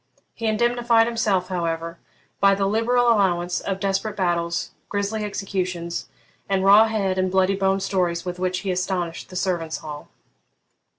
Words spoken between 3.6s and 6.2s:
of desperate battles, grisly executions,